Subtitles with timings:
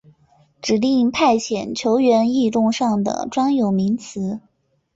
[0.63, 4.39] 指定派遣球员异动上的专有名词。